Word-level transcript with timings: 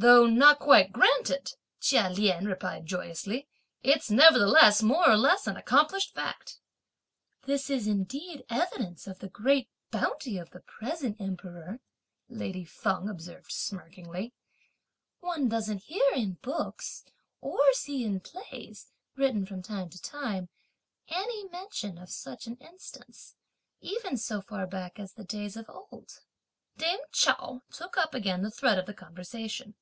"Though 0.00 0.26
not 0.28 0.60
quite 0.60 0.92
granted," 0.92 1.54
Chia 1.80 2.08
Lien 2.08 2.46
replied 2.46 2.86
joyously, 2.86 3.48
"it's 3.82 4.12
nevertheless 4.12 4.80
more 4.80 5.10
or 5.10 5.16
less 5.16 5.48
an 5.48 5.56
accomplished 5.56 6.14
fact." 6.14 6.60
"This 7.46 7.68
is 7.68 7.88
indeed 7.88 8.44
evidence 8.48 9.08
of 9.08 9.18
the 9.18 9.28
great 9.28 9.68
bounty 9.90 10.38
of 10.38 10.50
the 10.50 10.60
present 10.60 11.20
Emperor!" 11.20 11.80
lady 12.28 12.64
Feng 12.64 13.08
observed 13.08 13.50
smirkingly; 13.50 14.34
"one 15.18 15.48
doesn't 15.48 15.82
hear 15.82 16.12
in 16.14 16.34
books, 16.42 17.04
or 17.40 17.58
see 17.72 18.04
in 18.04 18.20
plays, 18.20 18.92
written 19.16 19.44
from 19.46 19.62
time 19.62 19.90
to 19.90 20.00
time, 20.00 20.48
any 21.08 21.48
mention 21.48 21.98
of 21.98 22.08
such 22.08 22.46
an 22.46 22.54
instance, 22.60 23.34
even 23.80 24.16
so 24.16 24.40
far 24.42 24.64
back 24.64 25.00
as 25.00 25.14
the 25.14 25.24
days 25.24 25.56
of 25.56 25.68
old!" 25.68 26.20
Dame 26.76 27.00
Chao 27.10 27.62
took 27.72 27.96
up 27.96 28.14
again 28.14 28.42
the 28.42 28.50
thread 28.52 28.78
of 28.78 28.86
the 28.86 28.94
conversation. 28.94 29.74